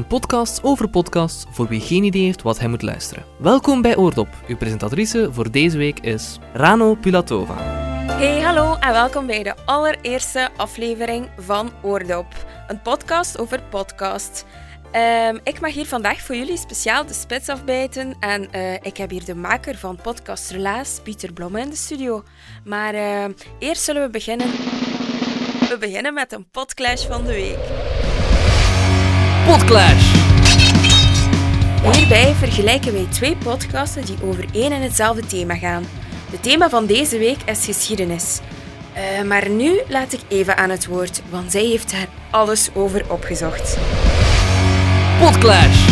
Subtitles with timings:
[0.00, 3.24] een podcast over podcasts voor wie geen idee heeft wat hij moet luisteren.
[3.38, 4.28] Welkom bij Oordop.
[4.48, 7.54] Uw presentatrice voor deze week is Rano Pilatova.
[8.12, 12.26] Hey, hallo en welkom bij de allereerste aflevering van Oordop,
[12.68, 14.44] een podcast over podcast.
[14.90, 19.10] Ehm, ik mag hier vandaag voor jullie speciaal de spits afbijten en eh, ik heb
[19.10, 22.22] hier de maker van Podcast Relaas, Pieter Blomme, in de studio.
[22.64, 23.24] Maar eh,
[23.58, 24.46] eerst zullen we beginnen.
[25.68, 27.89] We beginnen met een podclash van de week.
[29.46, 30.14] Podclash!
[31.92, 35.84] Hierbij vergelijken wij twee podcasten die over één en hetzelfde thema gaan.
[36.30, 38.40] Het thema van deze week is geschiedenis.
[38.92, 43.04] Eh, maar nu laat ik Eva aan het woord, want zij heeft daar alles over
[43.12, 43.78] opgezocht.
[45.20, 45.88] Podclash!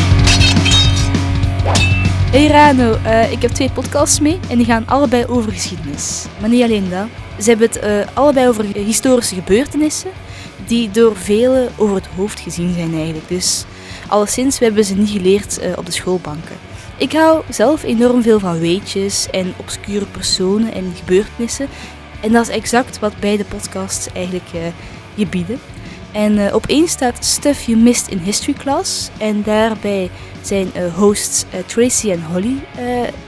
[2.30, 6.24] Hey Rano, eh, ik heb twee podcasts mee en die gaan allebei over geschiedenis.
[6.41, 7.06] Maar niet alleen dat.
[7.42, 10.10] Ze hebben het eh, allebei over historische gebeurtenissen
[10.68, 13.28] die door velen over het hoofd gezien zijn eigenlijk.
[13.28, 13.64] Dus
[14.08, 16.56] alleszins, we hebben ze niet geleerd eh, op de schoolbanken.
[16.97, 21.69] Ik hou zelf enorm veel van weetjes en obscure personen en gebeurtenissen.
[22.20, 24.61] En dat is exact wat beide podcasts eigenlijk uh,
[25.14, 25.61] je bieden.
[26.12, 29.11] En uh, op één staat Stuff You Missed in History Class.
[29.19, 30.11] En daarbij
[30.42, 32.56] zijn uh, hosts Tracy en Holly.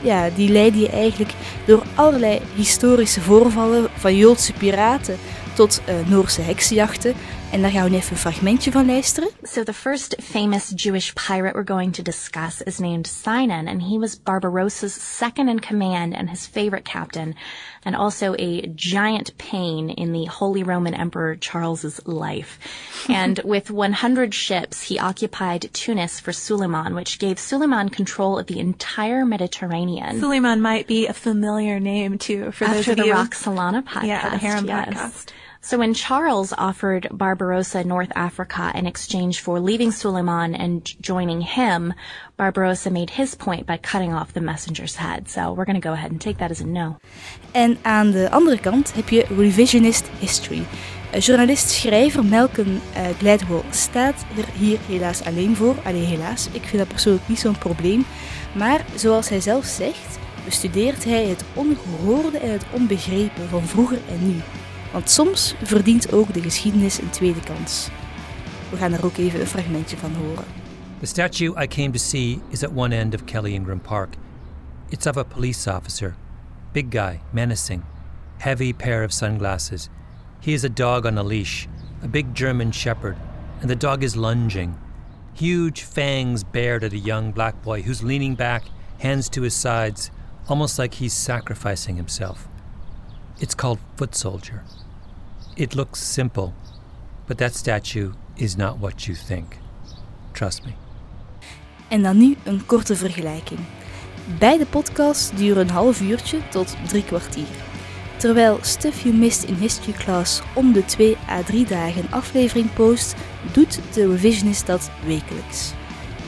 [0.00, 1.32] ja, die leiden je eigenlijk
[1.66, 5.18] door allerlei historische voorvallen van Joodse piraten
[5.60, 7.14] tot eh, Noorse heksenjachten.
[7.50, 9.30] En daar gaan we even een fragmentje van luisteren.
[9.42, 13.98] So the first famous Jewish pirate we're going to discuss is named Sinan, and he
[13.98, 17.34] was Barbarossa's second in command and his favorite captain,
[17.82, 22.58] and also a giant pain in the Holy Roman Emperor Charles's life.
[23.08, 28.60] and with 100 ships, he occupied Tunis for Suleiman, which gave Suleiman control of the
[28.60, 30.20] entire Mediterranean.
[30.20, 33.14] Suleiman might be a familiar name too for After those of the you.
[33.14, 34.06] Roxolana podcast.
[34.06, 34.88] Yeah, the Harem yes.
[34.88, 35.32] podcast.
[35.62, 41.92] So when Charles offered Barbarossa North Africa in exchange for leaving Suleiman and joining him,
[42.38, 45.28] Barbarossa made his point by cutting off the messenger's head.
[45.28, 46.96] So we're going to go ahead and take that as a no.
[47.52, 50.62] En aan de andere kant heb je revisionist history.
[51.18, 55.74] Journalist-schrijver Malcolm uh, Gladwell staat er hier helaas alleen voor.
[55.84, 58.04] Allee, helaas, ik vind dat persoonlijk niet zo'n probleem.
[58.54, 64.26] Maar zoals hij zelf zegt, bestudeert hij het ongehoorde en het onbegrepen van vroeger en
[64.26, 64.40] nu.
[64.92, 67.88] Want soms verdient ook de geschiedenis een tweede kans.
[68.70, 70.44] We gaan er ook even een fragmentje van horen.
[71.00, 74.14] The statue I came to see is at one end of Kelly Ingram Park.
[74.88, 76.14] It's of a police officer.
[76.72, 77.82] Big guy, menacing.
[78.38, 79.88] Heavy pair of sunglasses.
[80.40, 81.68] He has a dog on a leash,
[82.02, 83.16] a big German shepherd,
[83.60, 84.74] and the dog is lunging.
[85.34, 88.64] Huge fangs bared at a young black boy who's leaning back,
[88.98, 90.10] hands to his sides,
[90.48, 92.49] almost like he's sacrificing himself.
[93.40, 94.62] It's called Foot Soldier.
[95.54, 96.52] It looks simple,
[97.26, 99.56] but that statue is not what you think.
[100.32, 100.72] Trust me.
[101.88, 103.60] En dan nu een korte vergelijking.
[104.38, 107.48] Beide podcasts duren een half uurtje tot drie kwartier.
[108.16, 113.14] Terwijl Stuff You Missed in History Class om de 2 à 3 dagen aflevering post,
[113.52, 115.72] doet de Revisionist dat wekelijks.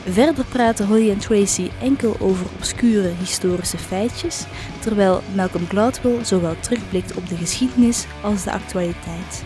[0.07, 4.45] Verder praten Holly en Tracy enkel over obscure historische feitjes,
[4.79, 9.43] terwijl Malcolm Gladwell zowel terugblikt op de geschiedenis als de actualiteit.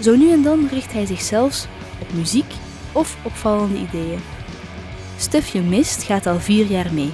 [0.00, 1.66] Zo nu en dan richt hij zich zelfs
[2.00, 2.52] op muziek
[2.92, 4.20] of opvallende ideeën.
[5.18, 7.12] Stuff You Missed gaat al vier jaar mee.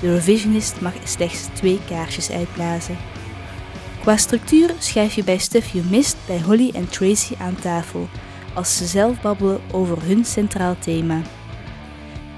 [0.00, 2.96] De Revisionist mag slechts twee kaarsjes uitblazen.
[4.00, 8.08] Qua structuur schrijf je bij Stuff You Missed bij Holly en Tracy aan tafel,
[8.54, 11.22] als ze zelf babbelen over hun centraal thema.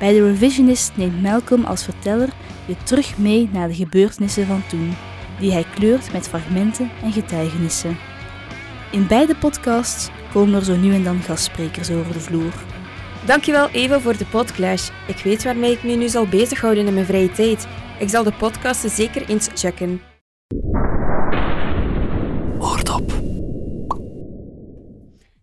[0.03, 2.29] Bij de Revisionist neemt Malcolm als verteller
[2.67, 4.95] je terug mee naar de gebeurtenissen van toen,
[5.39, 7.99] die hij kleurt met fragmenten en getuigenissen.
[8.91, 12.53] In beide podcasts komen er zo nu en dan gastsprekers over de vloer.
[13.27, 14.91] Dankjewel Eva voor de podclash.
[15.07, 17.67] Ik weet waarmee ik me nu zal bezighouden in mijn vrije tijd.
[17.99, 20.12] Ik zal de podcasten zeker eens checken.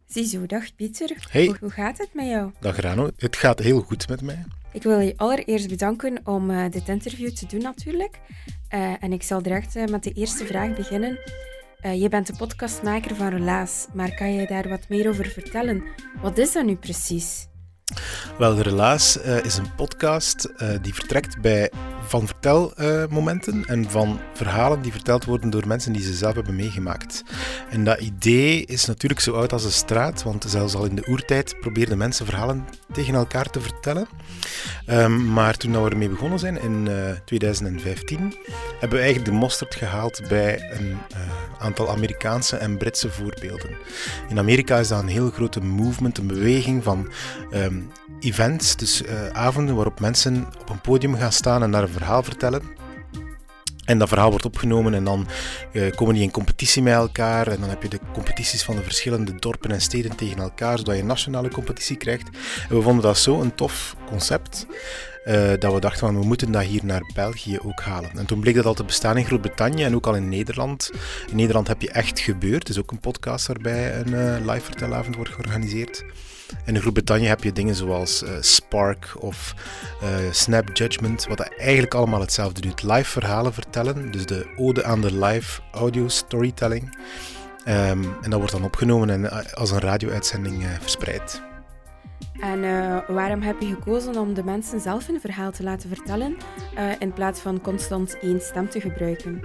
[0.09, 1.27] Ziezo, dag Pieter.
[1.29, 1.55] Hey.
[1.59, 2.51] Hoe, gaat het met jou?
[2.59, 4.45] Dag Rano, het gaat heel goed met mij.
[4.71, 8.19] Ik wil je allereerst bedanken om uh, dit interview te doen natuurlijk.
[8.73, 11.19] Uh, en ik zal direct uh, met de eerste vraag beginnen.
[11.81, 15.83] je bent de podcastmaker van Relaas, maar kan je daar wat meer over vertellen?
[16.21, 17.48] Wat is dat nu precies?
[18.37, 20.49] Wel, Relaas is een podcast
[20.81, 21.71] die vertrekt bij
[22.09, 27.23] van vertelmomenten en van verhalen die verteld worden door mensen die ze zelf hebben meegemaakt.
[27.69, 31.07] En dat idee is natuurlijk zo oud als de straat, want zelfs al in de
[31.09, 34.07] oertijd probeerden mensen verhalen tegen elkaar te vertellen.
[34.87, 38.35] Um, maar toen we ermee begonnen zijn in uh, 2015,
[38.79, 40.97] hebben we eigenlijk de mosterd gehaald bij een
[41.59, 43.69] aantal Amerikaanse en Britse voorbeelden.
[44.29, 47.11] In Amerika is dat een heel grote movement, een beweging van
[47.53, 47.78] um,
[48.19, 52.23] events, dus uh, avonden waarop mensen op een podium gaan staan en daar een verhaal
[52.23, 52.61] vertellen.
[53.85, 55.27] En dat verhaal wordt opgenomen en dan
[55.73, 57.47] uh, komen die in competitie met elkaar.
[57.47, 60.95] En dan heb je de competities van de verschillende dorpen en steden tegen elkaar, zodat
[60.95, 62.29] je een nationale competitie krijgt.
[62.69, 64.65] En we vonden dat zo een tof concept.
[65.25, 68.11] Uh, dat we dachten van we moeten dat hier naar België ook halen.
[68.17, 70.91] En toen bleek dat al te bestaan in Groot-Brittannië en ook al in Nederland.
[71.29, 75.31] In Nederland heb je Echt Gebeurd, dus ook een podcast waarbij een live vertelavond wordt
[75.31, 76.03] georganiseerd.
[76.65, 79.53] En in Groot-Brittannië heb je dingen zoals uh, Spark of
[80.03, 82.83] uh, Snap Judgment, wat eigenlijk allemaal hetzelfde doet.
[82.83, 86.97] Live verhalen vertellen, dus de ode aan de live audio storytelling.
[87.67, 91.48] Um, en dat wordt dan opgenomen en als een radio-uitzending verspreid.
[92.39, 96.37] En uh, waarom heb je gekozen om de mensen zelf een verhaal te laten vertellen
[96.77, 99.41] uh, in plaats van constant één stem te gebruiken?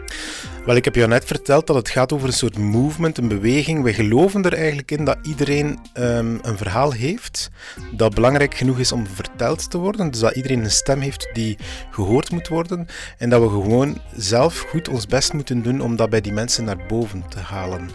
[0.66, 3.82] Wel, ik heb jou net verteld dat het gaat over een soort movement, een beweging.
[3.82, 7.50] We geloven er eigenlijk in dat iedereen um, een verhaal heeft
[7.92, 10.10] dat belangrijk genoeg is om verteld te worden.
[10.10, 11.58] Dus dat iedereen een stem heeft die
[11.90, 12.86] gehoord moet worden.
[13.18, 16.64] En dat we gewoon zelf goed ons best moeten doen om dat bij die mensen
[16.64, 17.90] naar boven te halen.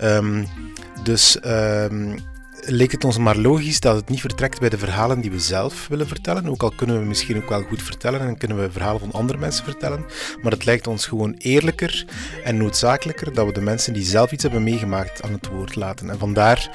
[0.00, 0.46] Um,
[1.02, 1.38] dus...
[1.46, 2.32] Um,
[2.66, 5.88] leek het ons maar logisch dat het niet vertrekt bij de verhalen die we zelf
[5.88, 6.48] willen vertellen.
[6.48, 9.38] Ook al kunnen we misschien ook wel goed vertellen en kunnen we verhalen van andere
[9.38, 10.04] mensen vertellen.
[10.42, 12.04] Maar het lijkt ons gewoon eerlijker
[12.44, 16.10] en noodzakelijker dat we de mensen die zelf iets hebben meegemaakt aan het woord laten.
[16.10, 16.70] En vandaar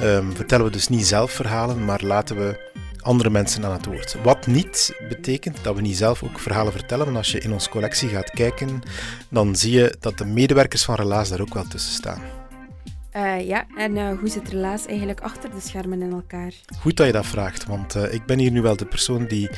[0.00, 4.16] um, vertellen we dus niet zelf verhalen, maar laten we andere mensen aan het woord.
[4.22, 7.04] Wat niet betekent dat we niet zelf ook verhalen vertellen.
[7.04, 8.82] Want als je in onze collectie gaat kijken,
[9.28, 12.41] dan zie je dat de medewerkers van Relaas daar ook wel tussen staan.
[13.16, 16.52] Uh, ja, en uh, hoe zit Relaas eigenlijk achter de schermen in elkaar?
[16.78, 19.50] Goed dat je dat vraagt, want uh, ik ben hier nu wel de persoon die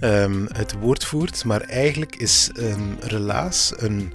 [0.00, 4.12] um, het woord voert, maar eigenlijk is een Relaas een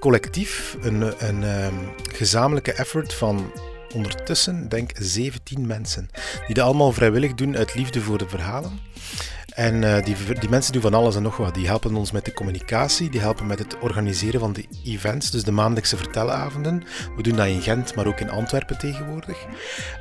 [0.00, 3.52] collectief, een, een um, gezamenlijke effort van
[3.94, 6.08] ondertussen, denk 17 mensen,
[6.46, 8.78] die dat allemaal vrijwillig doen uit liefde voor de verhalen.
[9.58, 11.54] En uh, die, die mensen doen van alles en nog wat.
[11.54, 15.44] Die helpen ons met de communicatie, die helpen met het organiseren van de events, dus
[15.44, 16.84] de maandelijkse vertelavonden.
[17.16, 19.44] We doen dat in Gent, maar ook in Antwerpen tegenwoordig.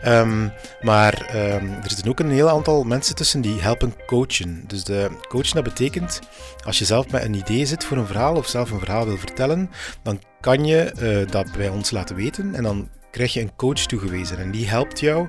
[0.06, 0.52] Um,
[0.82, 4.64] maar um, er zitten ook een heel aantal mensen tussen die helpen coachen.
[4.68, 6.20] Dus de coachen, dat betekent,
[6.66, 9.18] als je zelf met een idee zit voor een verhaal of zelf een verhaal wil
[9.18, 9.70] vertellen,
[10.04, 13.86] dan kan je uh, dat bij ons laten weten en dan krijg je een coach
[13.86, 14.38] toegewezen.
[14.38, 15.28] En die helpt jou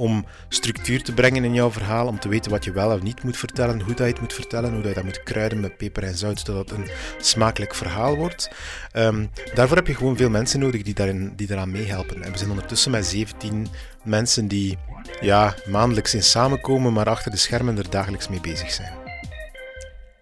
[0.00, 3.22] om structuur te brengen in jouw verhaal, om te weten wat je wel of niet
[3.22, 5.76] moet vertellen, hoe dat je het moet vertellen, hoe dat je dat moet kruiden met
[5.76, 6.88] peper en zout, zodat het een
[7.20, 8.50] smakelijk verhaal wordt.
[8.92, 12.22] Um, daarvoor heb je gewoon veel mensen nodig die, daarin, die daaraan meehelpen.
[12.22, 13.66] En we zijn ondertussen met 17
[14.02, 14.78] mensen die
[15.20, 18.92] ja, maandelijks in samenkomen, maar achter de schermen er dagelijks mee bezig zijn.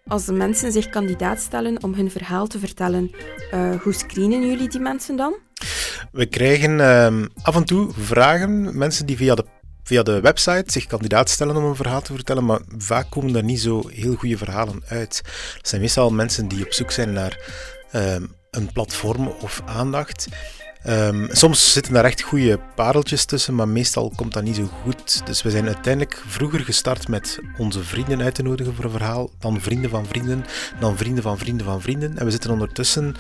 [0.07, 3.11] Als de mensen zich kandidaat stellen om hun verhaal te vertellen,
[3.55, 5.35] uh, hoe screenen jullie die mensen dan?
[6.13, 9.45] We krijgen um, af en toe vragen, mensen die via de
[9.89, 13.45] via de website zich kandidaat stellen om een verhaal te vertellen, maar vaak komen daar
[13.45, 15.23] niet zo heel goede verhalen uit.
[15.57, 17.39] Het zijn meestal mensen die op zoek zijn naar
[17.93, 20.29] um, een platform of aandacht.
[20.87, 25.27] Um, soms zitten daar echt goede pareltjes tussen, maar meestal komt dat niet zo goed.
[25.27, 29.31] Dus we zijn uiteindelijk vroeger gestart met onze vrienden uit te nodigen voor een verhaal,
[29.39, 30.45] dan vrienden van vrienden,
[30.81, 32.19] dan vrienden van vrienden van vrienden.
[32.19, 33.15] En we zitten ondertussen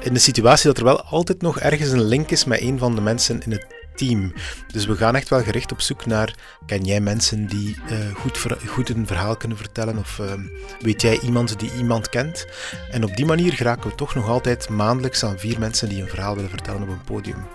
[0.00, 2.94] in de situatie dat er wel altijd nog ergens een link is met een van
[2.94, 4.32] de mensen in het team.
[4.72, 6.34] Dus we gaan echt wel gericht op zoek naar,
[6.66, 10.32] ken jij mensen die uh, goed, goed een verhaal kunnen vertellen of uh,
[10.80, 12.46] weet jij iemand die iemand kent?
[12.90, 16.08] En op die manier geraken we toch nog altijd maandelijks aan vier mensen die een
[16.08, 17.46] verhaal willen vertellen op een podium.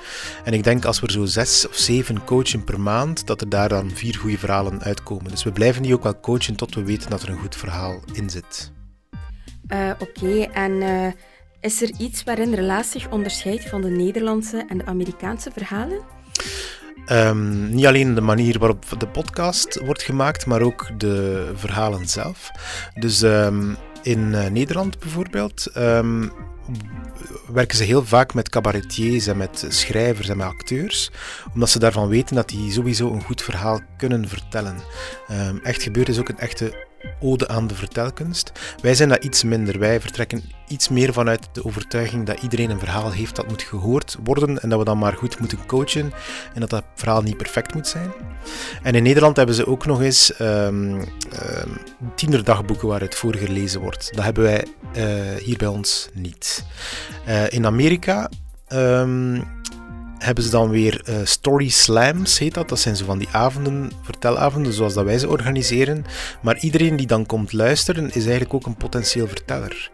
[0.44, 3.70] En ik denk als we zo zes of zeven coachen per maand, dat er daar
[3.70, 5.32] dan vier goede verhalen uitkomen.
[5.32, 8.00] Dus we blijven die ook wel coachen tot we weten dat er een goed verhaal
[8.14, 8.72] in zit.
[9.68, 10.82] Uh, Oké, en
[11.62, 16.00] is er iets waarin relatie zich onderscheidt van de Nederlandse en de Amerikaanse verhalen?
[17.10, 22.52] Um, niet alleen de manier waarop de podcast wordt gemaakt, maar ook de verhalen zelf.
[22.94, 26.32] Dus um, in uh, Nederland bijvoorbeeld um,
[27.54, 31.12] werken ze heel vaak met cabaretiers en met schrijvers en met acteurs,
[31.54, 34.76] omdat ze daarvan weten dat die sowieso een goed verhaal kunnen vertellen.
[35.64, 36.90] Echt gebeurd is ook een echte
[37.20, 38.52] ode aan de vertelkunst.
[38.82, 39.80] Wij zijn dat iets minder.
[39.80, 44.18] Wij vertrekken iets meer vanuit de overtuiging dat iedereen een verhaal heeft dat moet gehoord
[44.24, 46.14] worden en dat we dan maar goed moeten coachen
[46.54, 48.12] en dat dat verhaal niet perfect moet zijn.
[48.84, 51.06] En in Nederland hebben ze ook nog eens um, um,
[52.16, 54.16] tienerdagboeken waaruit voorgelezen wordt.
[54.16, 54.66] Dat hebben wij
[54.98, 56.66] uh, hier bij ons niet.
[57.28, 58.30] Uh, in Amerika
[58.70, 59.44] um,
[60.22, 62.70] hebben ze dan weer uh, story slams, heet dat.
[62.70, 66.06] Dat zijn zo van die avonden, vertelavonden, zoals dat wij ze organiseren.
[66.42, 69.92] Maar iedereen die dan komt luisteren, is eigenlijk ook een potentieel verteller.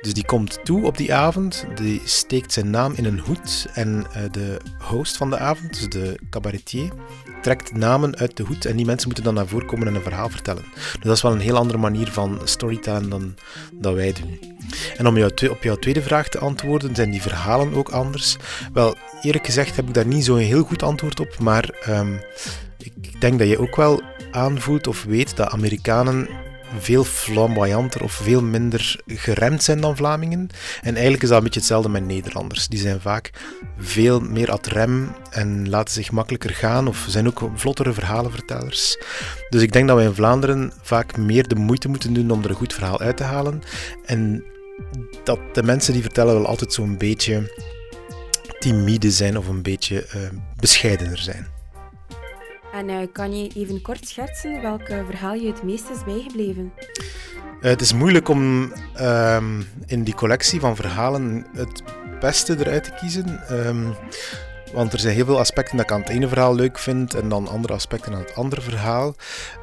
[0.00, 4.06] Dus die komt toe op die avond, die steekt zijn naam in een hoed en
[4.16, 6.90] uh, de host van de avond, dus de cabaretier,
[7.42, 10.02] trekt namen uit de hoed en die mensen moeten dan naar voren komen en een
[10.02, 10.64] verhaal vertellen.
[10.74, 13.34] Dus dat is wel een heel andere manier van storytelling dan
[13.72, 14.58] dat wij doen.
[15.00, 18.36] En om jou, op jouw tweede vraag te antwoorden, zijn die verhalen ook anders?
[18.72, 22.20] Wel, eerlijk gezegd heb ik daar niet zo'n heel goed antwoord op, maar um,
[22.78, 26.28] ik denk dat je ook wel aanvoelt of weet dat Amerikanen
[26.78, 30.48] veel flamboyanter of veel minder geremd zijn dan Vlamingen.
[30.82, 32.68] En eigenlijk is dat een beetje hetzelfde met Nederlanders.
[32.68, 33.30] Die zijn vaak
[33.78, 38.98] veel meer ad rem en laten zich makkelijker gaan of zijn ook vlottere verhalenvertellers.
[39.48, 42.50] Dus ik denk dat wij in Vlaanderen vaak meer de moeite moeten doen om er
[42.50, 43.62] een goed verhaal uit te halen.
[44.04, 44.44] En
[45.24, 47.52] dat de mensen die vertellen wel altijd zo'n beetje
[48.58, 50.20] timide zijn of een beetje uh,
[50.56, 51.46] bescheidener zijn.
[52.72, 56.72] En uh, kan je even kort schetsen welk verhaal je het meest is bijgebleven?
[57.60, 61.82] Het is moeilijk om um, in die collectie van verhalen het
[62.20, 63.40] beste eruit te kiezen.
[64.72, 67.28] Want er zijn heel veel aspecten dat ik aan het ene verhaal leuk vind en
[67.28, 69.14] dan andere aspecten aan het andere verhaal.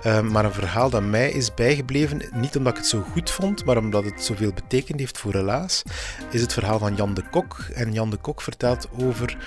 [0.05, 3.65] Uh, maar een verhaal dat mij is bijgebleven, niet omdat ik het zo goed vond,
[3.65, 5.83] maar omdat het zoveel betekend heeft voor Relaas,
[6.31, 7.57] is het verhaal van Jan de Kok.
[7.73, 9.37] En Jan de Kok vertelt over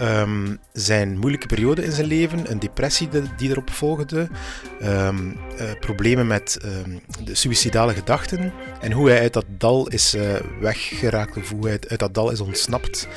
[0.00, 4.28] um, zijn moeilijke periode in zijn leven, een depressie die erop volgde,
[4.82, 6.58] um, uh, problemen met
[7.24, 10.22] de suïcidale gedachten en hoe hij uit dat dal is uh,
[10.60, 13.08] weggeraakt of hoe hij uit dat dal is ontsnapt.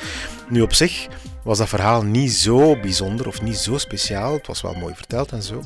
[0.48, 1.08] Nu op zich
[1.44, 4.32] was dat verhaal niet zo bijzonder of niet zo speciaal.
[4.32, 5.62] Het was wel mooi verteld en zo.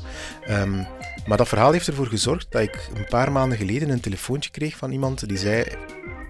[0.49, 0.87] Um,
[1.27, 4.77] maar dat verhaal heeft ervoor gezorgd dat ik een paar maanden geleden een telefoontje kreeg
[4.77, 5.65] van iemand die zei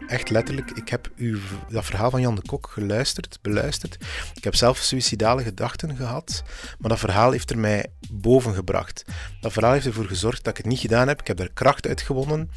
[0.07, 3.97] echt letterlijk, ik heb uw, dat verhaal van Jan de Kok geluisterd, beluisterd.
[4.35, 6.43] Ik heb zelf suïcidale gedachten gehad,
[6.79, 9.05] maar dat verhaal heeft er mij boven gebracht.
[9.41, 11.21] Dat verhaal heeft ervoor gezorgd dat ik het niet gedaan heb.
[11.21, 12.51] Ik heb er kracht uit gewonnen.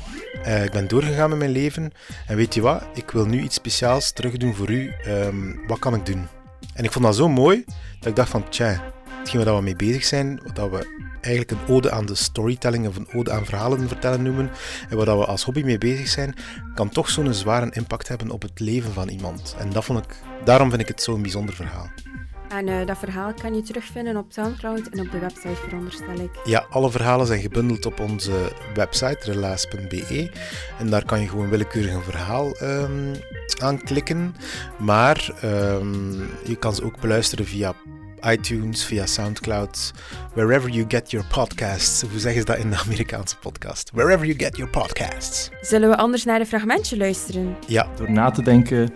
[0.46, 1.92] Uh, ik ben doorgegaan met mijn leven.
[2.28, 2.84] En weet je wat?
[2.94, 4.94] Ik wil nu iets speciaals terug doen voor u.
[5.08, 6.28] Um, wat kan ik doen?
[6.76, 7.64] En ik vond dat zo mooi,
[8.00, 11.76] dat ik dacht van, tja, hetgeen waar we mee bezig zijn, wat we eigenlijk een
[11.76, 14.50] ode aan de storytelling of een ode aan verhalen vertellen noemen,
[14.90, 16.36] en waar we als hobby mee bezig zijn,
[16.74, 19.56] kan toch zo'n zware impact hebben op het leven van iemand.
[19.60, 21.90] En dat vond ik, daarom vind ik het zo'n bijzonder verhaal.
[22.56, 26.30] En uh, dat verhaal kan je terugvinden op Soundcloud en op de website, veronderstel ik.
[26.44, 30.32] Ja, alle verhalen zijn gebundeld op onze website, relaas.be.
[30.80, 33.12] En daar kan je gewoon willekeurig een verhaal um,
[33.62, 34.36] aanklikken.
[34.80, 37.74] Maar um, je kan ze ook beluisteren via
[38.30, 39.92] iTunes, via Soundcloud,
[40.34, 42.02] wherever you get your podcasts.
[42.02, 43.92] Hoe zeggen ze dat in de Amerikaanse podcast?
[43.94, 45.50] Wherever you get your podcasts.
[45.62, 47.56] Zullen we anders naar een fragmentje luisteren?
[47.68, 47.88] Ja.
[47.96, 48.94] Door na te denken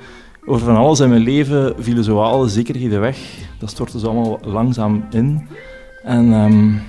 [0.49, 3.19] over van alles in mijn leven vielen zo alle zekerheden weg.
[3.59, 5.47] Dat stortte zo allemaal langzaam in.
[6.03, 6.81] En um,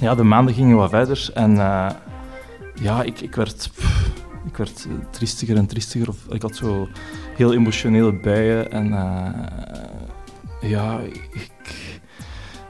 [0.00, 1.30] ja, de maanden gingen wat verder.
[1.34, 1.90] En uh,
[2.74, 3.70] ja, ik, ik werd...
[4.46, 6.08] Ik werd triestiger en triestiger.
[6.08, 6.88] Of, ik had zo
[7.36, 8.70] heel emotionele buien.
[8.70, 10.98] En uh, ja,
[11.32, 11.50] ik,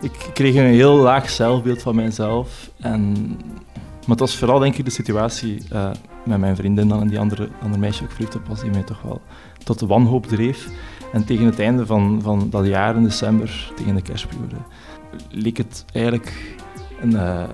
[0.01, 2.71] ik kreeg een heel laag zelfbeeld van mijzelf.
[2.81, 3.27] En,
[4.07, 5.91] maar het was vooral denk ik de situatie uh,
[6.25, 9.03] met mijn vriendin en die andere, andere meisje ook verliefd op was, die mij toch
[9.03, 9.21] wel
[9.65, 10.69] tot de wanhoop dreef.
[11.13, 14.57] En tegen het einde van, van dat jaar in december, tegen de kerstperiode,
[15.31, 16.57] leek het eigenlijk
[17.01, 17.49] een, uh,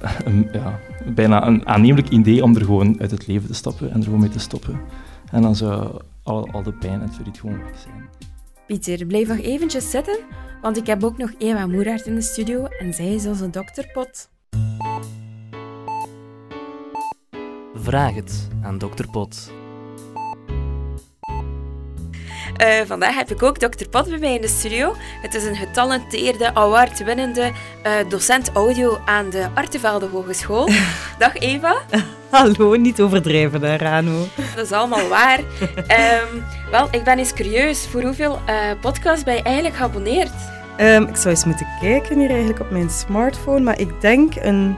[0.24, 0.78] een, ja,
[1.14, 4.20] bijna een aannemelijk idee om er gewoon uit het leven te stappen en er gewoon
[4.20, 4.80] mee te stoppen.
[5.30, 8.08] En dan zou al, al de pijn en het verdriet gewoon weg zijn.
[8.66, 10.18] Pieter, blijf nog eventjes zitten,
[10.62, 14.30] want ik heb ook nog Eva Moeraert in de studio en zij is onze dokterpot.
[17.82, 19.52] Vraag het aan dokter Pot.
[22.62, 24.94] Uh, vandaag heb ik ook dokter Pot bij mij in de studio.
[25.22, 27.52] Het is een getalenteerde, award-winnende
[27.86, 30.68] uh, docent audio aan de Artevelde Hogeschool.
[31.18, 31.76] Dag Eva.
[32.30, 34.26] Hallo, niet overdrijven hè, Rano.
[34.54, 35.38] Dat is allemaal waar.
[35.38, 37.86] um, wel, ik ben eens curieus.
[37.86, 40.32] Voor hoeveel uh, podcasts ben je eigenlijk geabonneerd?
[40.80, 43.60] Um, ik zou eens moeten kijken hier eigenlijk op mijn smartphone.
[43.60, 44.76] Maar ik denk een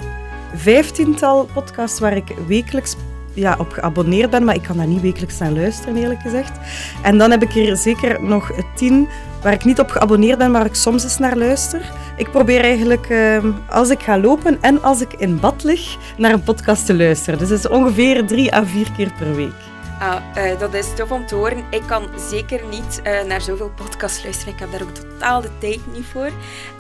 [0.54, 2.96] vijftiental podcasts waar ik wekelijks
[3.34, 6.58] ja, op geabonneerd ben, maar ik kan daar niet wekelijks naar luisteren, eerlijk gezegd.
[7.02, 9.08] En dan heb ik hier zeker nog tien
[9.42, 11.92] waar ik niet op geabonneerd ben, maar waar ik soms eens naar luister.
[12.16, 16.32] Ik probeer eigenlijk, ehm, als ik ga lopen en als ik in bad lig, naar
[16.32, 17.38] een podcast te luisteren.
[17.38, 19.73] Dus dat is ongeveer drie à vier keer per week.
[19.98, 21.66] Ah, eh, dat is tof om te horen.
[21.70, 24.54] Ik kan zeker niet uh, naar zoveel podcasts luisteren.
[24.54, 26.26] Ik heb daar ook totaal de tijd niet voor.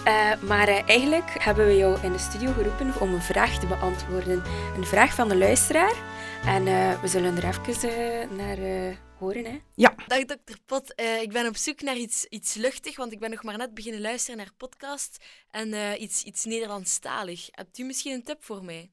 [0.06, 4.42] Uh, maar eigenlijk hebben we jou in de studio geroepen om een vraag te beantwoorden.
[4.76, 5.94] Een vraag van de luisteraar.
[6.46, 6.64] En
[7.00, 8.58] we zullen er even naar
[9.18, 9.44] horen.
[9.44, 9.60] Hè?
[9.74, 9.94] Ja.
[10.06, 11.02] Dag dokter Pot.
[11.22, 14.00] ik ben op zoek naar iets, iets luchtig, want ik ben nog maar net beginnen
[14.00, 17.48] luisteren naar podcast en iets, iets Nederlandstalig.
[17.50, 18.90] Hebt u misschien een tip voor mij?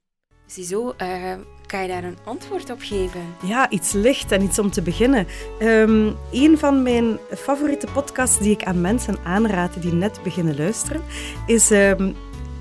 [0.51, 1.33] Ziezo, uh,
[1.65, 3.21] kan je daar een antwoord op geven?
[3.43, 5.27] Ja, iets licht en iets om te beginnen.
[5.61, 11.01] Um, een van mijn favoriete podcasts die ik aan mensen aanraad die net beginnen luisteren,
[11.45, 12.15] is um,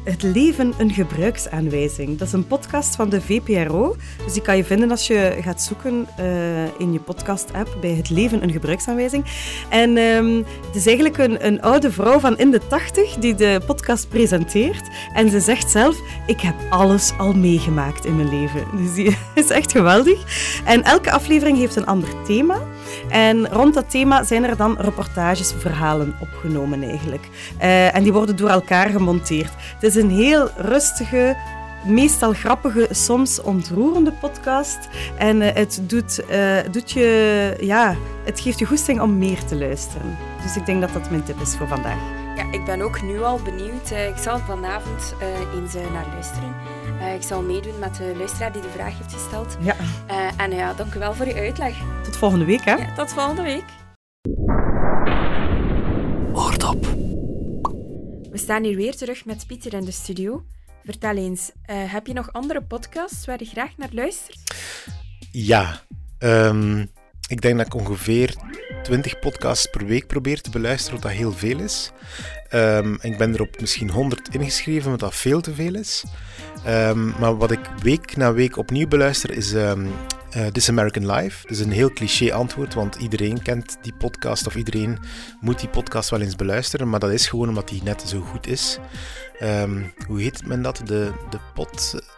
[0.05, 2.19] het leven een gebruiksaanwijzing.
[2.19, 3.97] Dat is een podcast van de VPRO.
[4.25, 8.11] Dus die kan je vinden als je gaat zoeken uh, in je podcast-app bij Het
[8.11, 9.25] leven een gebruiksaanwijzing.
[9.69, 13.61] En um, het is eigenlijk een, een, oude vrouw van in de tachtig die de
[13.67, 14.89] podcast presenteert.
[15.13, 18.65] En ze zegt zelf, ik heb alles al meegemaakt in mijn leven.
[18.81, 20.19] Dus die is echt geweldig.
[20.65, 22.63] En elke aflevering heeft een ander thema.
[23.11, 27.29] En rond dat thema zijn er dan reportages, verhalen opgenomen eigenlijk.
[27.61, 29.53] Uh, en die worden door elkaar gemonteerd.
[29.75, 31.37] Het is een heel rustige,
[31.87, 34.89] meestal grappige, soms ontroerende podcast.
[35.19, 39.57] En uh, het doet, uh, doet je, ja, het geeft je goesting om meer te
[39.57, 40.17] luisteren.
[40.43, 41.99] Dus ik denk dat dat mijn tip is voor vandaag.
[42.37, 43.91] Ja, ik ben ook nu al benieuwd.
[43.91, 45.15] ik zal vanavond
[45.55, 46.80] eens naar luisteren.
[47.15, 49.57] Ik zal meedoen met de luisteraar die de vraag heeft gesteld.
[49.61, 49.77] Ja.
[50.37, 51.83] en ja, dank u wel voor uw uitleg.
[52.03, 52.75] Tot volgende week, hè?
[52.75, 53.65] Ja, tot volgende week.
[56.33, 56.85] Oordop.
[58.31, 60.45] We staan hier weer terug met Pieter in de studio.
[60.85, 64.39] Vertel eens, uh, heb je nog andere podcasts waar je graag naar luistert?
[65.31, 65.81] Ja,
[66.19, 66.91] um,
[67.29, 68.35] ik denk dat ik ongeveer
[68.91, 71.93] 20 podcasts per week probeer te beluisteren, wat dat heel veel is.
[72.55, 76.05] Um, ik ben er op misschien 100 ingeschreven, wat dat veel te veel is.
[76.67, 79.87] Um, maar wat ik week na week opnieuw beluister is um,
[80.37, 81.43] uh, This American Life.
[81.43, 84.99] Dat is een heel cliché antwoord, want iedereen kent die podcast of iedereen
[85.41, 86.89] moet die podcast wel eens beluisteren.
[86.89, 88.79] Maar dat is gewoon omdat die net zo goed is.
[90.07, 90.77] Hoe heet men dat?
[90.85, 91.39] De, de,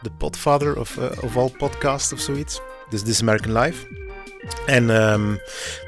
[0.02, 2.61] de podfather of, uh, of all podcasts of zoiets.
[2.88, 3.87] Dus This American Life.
[4.66, 5.40] En um,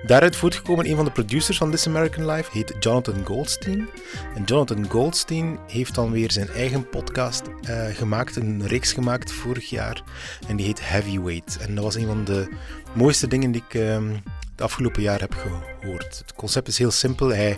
[0.07, 3.89] daaruit voortgekomen, een van de producers van This American Life heet Jonathan Goldstein.
[4.35, 9.71] En Jonathan Goldstein heeft dan weer zijn eigen podcast uh, gemaakt, een reeks gemaakt vorig
[9.71, 10.03] jaar.
[10.49, 11.59] En die heet Heavyweight.
[11.61, 12.49] En dat was een van de
[12.93, 14.23] mooiste dingen die ik um,
[14.55, 16.19] het afgelopen jaar heb gehoord.
[16.19, 17.29] Het concept is heel simpel.
[17.29, 17.57] Hij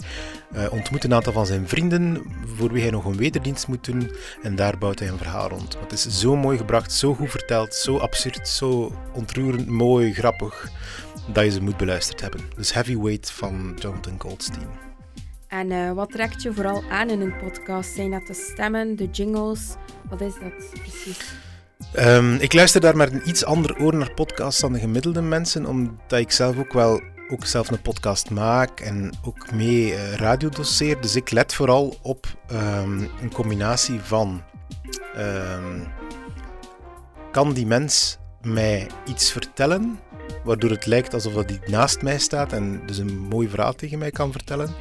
[0.55, 2.23] uh, ontmoet een aantal van zijn vrienden
[2.57, 4.11] voor wie hij nog een wederdienst moet doen.
[4.43, 5.79] En daar bouwt hij een verhaal rond.
[5.81, 10.71] het is zo mooi gebracht, zo goed verteld, zo absurd, zo ontroerend, mooi, grappig,
[11.33, 12.41] dat je ze moet beluisterd hebben.
[12.57, 14.69] Dus Heavyweight van Jonathan Goldstein.
[15.49, 17.95] En uh, wat trekt je vooral aan in een podcast?
[17.95, 19.75] Zijn dat de stemmen, de jingles?
[20.09, 21.35] Wat is dat precies?
[21.99, 25.67] Um, ik luister daar met een iets ander oor naar podcasts dan de gemiddelde mensen,
[25.67, 31.01] omdat ik zelf ook wel ook zelf een podcast maak en ook mee uh, radiodoseer.
[31.01, 34.43] Dus ik let vooral op um, een combinatie van...
[35.17, 35.87] Um,
[37.31, 39.99] kan die mens mij iets vertellen
[40.47, 43.99] waardoor het lijkt alsof dat hij naast mij staat en dus een mooi verhaal tegen
[43.99, 44.75] mij kan vertellen.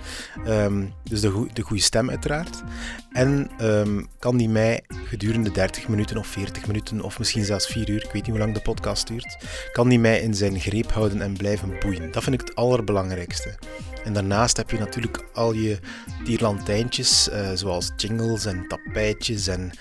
[0.47, 2.63] Um, dus de, de goede stem uiteraard.
[3.11, 7.89] En um, kan die mij gedurende 30 minuten of 40 minuten of misschien zelfs 4
[7.89, 9.37] uur, ik weet niet hoe lang de podcast duurt,
[9.71, 12.11] kan die mij in zijn greep houden en blijven boeien.
[12.11, 13.55] Dat vind ik het allerbelangrijkste.
[14.03, 15.79] En daarnaast heb je natuurlijk al je
[16.23, 19.71] tierlantijntjes, uh, zoals jingles en tapijtjes en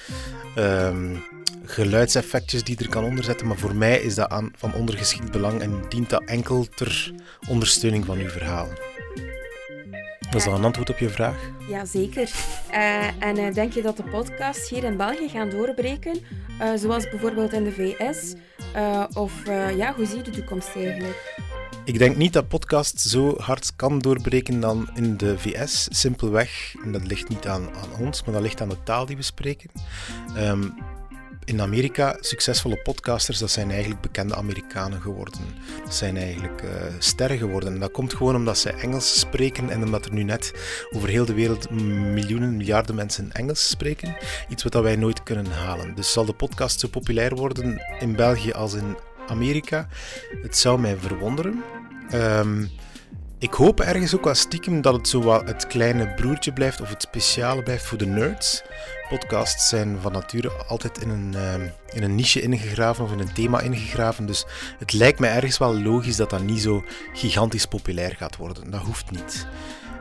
[0.59, 1.23] um,
[1.65, 3.47] geluidseffectjes die er kan onderzetten.
[3.47, 7.13] Maar voor mij is dat aan, van ondergeschikt belang en dient dat enkel ter
[7.49, 8.69] ondersteuning van uw verhaal.
[10.31, 11.37] Was dat een antwoord op je vraag?
[11.69, 12.31] Jazeker.
[12.71, 16.21] Uh, en uh, denk je dat de podcasts hier in België gaan doorbreken?
[16.61, 18.35] Uh, zoals bijvoorbeeld in de VS?
[19.15, 19.33] of
[19.77, 21.43] ja, hoe zie je de toekomst eigenlijk?
[21.85, 25.89] Ik denk niet dat podcast zo hard kan doorbreken dan in de VS.
[25.91, 29.17] Simpelweg, en dat ligt niet aan, aan ons, maar dat ligt aan de taal die
[29.17, 29.71] we spreken.
[30.37, 30.75] Um,
[31.45, 35.41] in Amerika, succesvolle podcasters, dat zijn eigenlijk bekende Amerikanen geworden.
[35.85, 37.75] Dat zijn eigenlijk uh, sterren geworden.
[37.75, 40.53] En dat komt gewoon omdat ze Engels spreken en omdat er nu net
[40.91, 44.17] over heel de wereld miljoenen, miljarden mensen Engels spreken.
[44.49, 45.95] Iets wat wij nooit kunnen halen.
[45.95, 48.97] Dus zal de podcast zo populair worden in België als in
[49.29, 49.89] Amerika?
[50.43, 51.63] Het zou mij verwonderen.
[52.13, 52.71] Um,
[53.45, 56.89] ik hoop ergens ook wel stiekem dat het zo wat het kleine broertje blijft of
[56.89, 58.63] het speciale blijft voor de nerds.
[59.09, 61.55] Podcasts zijn van nature altijd in een, uh,
[61.93, 64.27] in een niche ingegraven of in een thema ingegraven.
[64.27, 64.47] Dus
[64.79, 68.71] het lijkt mij ergens wel logisch dat dat niet zo gigantisch populair gaat worden.
[68.71, 69.47] Dat hoeft niet.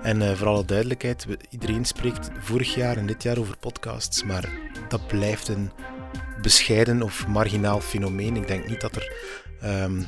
[0.01, 4.49] En uh, voor alle duidelijkheid, iedereen spreekt vorig jaar en dit jaar over podcasts, maar
[4.87, 5.71] dat blijft een
[6.41, 8.35] bescheiden of marginaal fenomeen.
[8.35, 9.11] Ik denk niet dat er
[9.61, 10.01] ehm,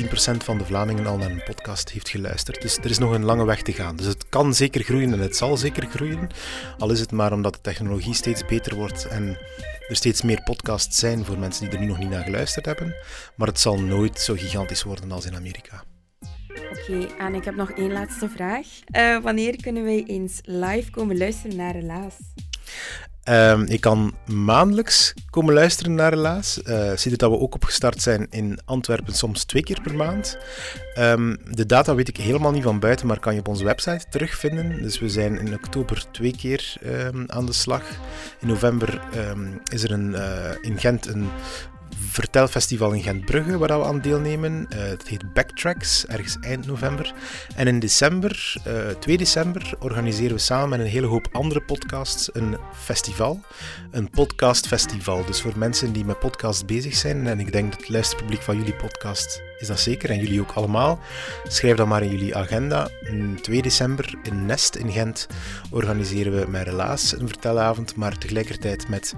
[0.00, 2.62] 10% van de Vlamingen al naar een podcast heeft geluisterd.
[2.62, 3.96] Dus er is nog een lange weg te gaan.
[3.96, 6.28] Dus het kan zeker groeien en het zal zeker groeien.
[6.78, 9.38] Al is het maar omdat de technologie steeds beter wordt en
[9.88, 12.94] er steeds meer podcasts zijn voor mensen die er nu nog niet naar geluisterd hebben.
[13.36, 15.84] Maar het zal nooit zo gigantisch worden als in Amerika.
[16.70, 18.66] Oké, en ik heb nog één laatste vraag.
[18.96, 22.14] Uh, wanneer kunnen wij eens live komen luisteren naar Relaas?
[23.28, 26.60] Um, je kan maandelijks komen luisteren naar Relaas.
[26.64, 30.38] Uh, ziet het dat we ook opgestart zijn in Antwerpen, soms twee keer per maand.
[30.98, 34.04] Um, de data weet ik helemaal niet van buiten, maar kan je op onze website
[34.10, 34.82] terugvinden.
[34.82, 37.82] Dus we zijn in oktober twee keer um, aan de slag.
[38.40, 39.00] In november
[39.64, 41.28] is er een, uh, in Gent een
[42.10, 44.66] vertelfestival in Gentbrugge waar we aan deelnemen.
[44.72, 47.14] Uh, het heet Backtracks, ergens eind november.
[47.54, 51.60] En in december, uh, eh, 2 december, organiseren we samen met een hele hoop andere
[51.60, 53.40] podcasts een festival.
[53.90, 55.24] Een podcastfestival.
[55.24, 58.56] Dus voor mensen die met podcast bezig zijn, en ik denk dat het luisterpubliek van
[58.56, 60.98] jullie podcast is dat zeker, en jullie ook allemaal,
[61.48, 62.88] schrijf dan maar in jullie agenda.
[63.42, 65.26] 2 december in Nest in Gent
[65.70, 69.14] organiseren we met Relaas een vertelavond, maar tegelijkertijd met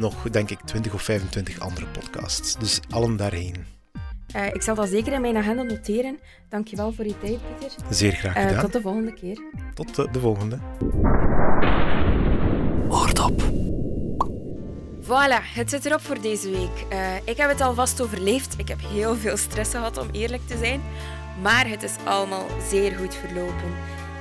[0.00, 2.56] nog, denk ik, 20 of 25 andere podcasts.
[2.58, 3.54] Dus allen daarheen.
[4.36, 6.18] Uh, ik zal dat zeker in mijn agenda noteren.
[6.48, 7.76] Dankjewel voor je tijd, Pieter.
[7.90, 8.56] Zeer graag eh, gedaan.
[8.56, 9.40] Uh, tot de volgende keer.
[9.74, 10.58] Tot de, de volgende.
[12.88, 13.42] Oordop.
[15.02, 16.86] Voilà, het zit erop voor deze week.
[16.92, 18.54] Uh, ik heb het alvast overleefd.
[18.58, 20.80] Ik heb heel veel stress gehad, om eerlijk te zijn.
[21.42, 23.74] Maar het is allemaal zeer goed verlopen.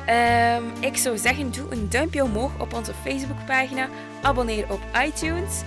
[0.10, 3.88] Um, ik zou zeggen, doe een duimpje omhoog op onze Facebookpagina.
[4.22, 5.62] Abonneer op iTunes.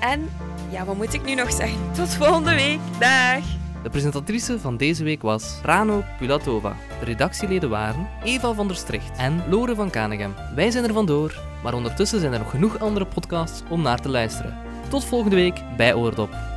[0.00, 0.30] En
[0.70, 1.78] ja, wat moet ik nu nog zeggen?
[1.96, 2.78] Tot volgende week.
[2.98, 3.44] Dag!
[3.82, 6.76] De presentatrice van deze week was Rano Pulatova.
[6.98, 10.34] De redactieleden waren Eva van der Stricht en Lore van Kanegem.
[10.54, 14.08] Wij zijn er vandoor, maar ondertussen zijn er nog genoeg andere podcasts om naar te
[14.08, 14.58] luisteren.
[14.88, 16.55] Tot volgende week bij Oordop.